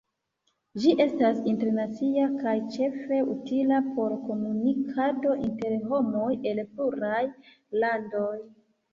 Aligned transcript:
Ĝi 0.83 0.91
estas 1.03 1.39
internacia 1.49 2.29
kaj 2.37 2.53
ĉefe 2.75 3.19
utila 3.33 3.81
por 3.97 4.15
komunikado 4.29 5.35
inter 5.49 5.75
homoj 5.91 6.31
el 6.53 6.63
pluraj 6.71 7.21
landoj. 7.85 8.33